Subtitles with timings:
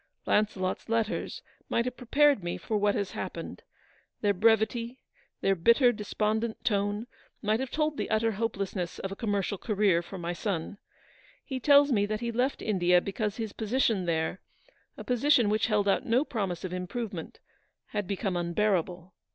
[0.25, 3.61] Launcelot's letters might have prepared me for what has happened.
[4.21, 4.97] Their brevity,
[5.41, 7.05] their bitter, despondent tone,
[7.43, 10.79] might have told the utter hopelessness of a commercial career for my son.
[11.45, 14.41] He tells me that he left India because his position there—
[14.97, 17.39] a position which held out no promise of improvement—
[17.93, 19.13] had become unbearable.